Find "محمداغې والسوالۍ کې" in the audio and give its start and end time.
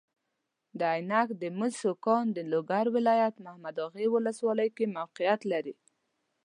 3.45-4.85